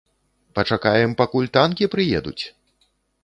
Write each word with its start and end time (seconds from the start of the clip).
Пачакаем 0.59 1.11
пакуль 1.19 1.51
танкі 1.57 1.91
прыедуць??? 1.97 2.39